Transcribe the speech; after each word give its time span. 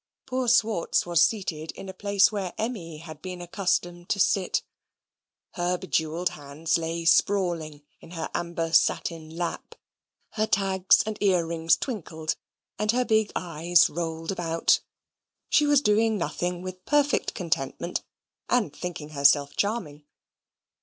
Poor 0.25 0.47
Swartz 0.47 1.05
was 1.05 1.23
seated 1.23 1.71
in 1.73 1.87
a 1.87 1.93
place 1.93 2.31
where 2.31 2.55
Emmy 2.57 2.97
had 2.97 3.21
been 3.21 3.39
accustomed 3.39 4.09
to 4.09 4.19
sit. 4.19 4.63
Her 5.51 5.77
bejewelled 5.77 6.29
hands 6.29 6.75
lay 6.79 7.05
sprawling 7.05 7.83
in 7.99 8.09
her 8.17 8.27
amber 8.33 8.73
satin 8.73 9.29
lap. 9.29 9.75
Her 10.31 10.47
tags 10.47 11.03
and 11.05 11.21
ear 11.21 11.45
rings 11.45 11.77
twinkled, 11.77 12.35
and 12.79 12.91
her 12.93 13.05
big 13.05 13.31
eyes 13.35 13.91
rolled 13.91 14.31
about. 14.31 14.79
She 15.49 15.67
was 15.67 15.81
doing 15.81 16.17
nothing 16.17 16.63
with 16.63 16.83
perfect 16.85 17.35
contentment, 17.35 18.01
and 18.49 18.75
thinking 18.75 19.09
herself 19.09 19.55
charming. 19.55 20.05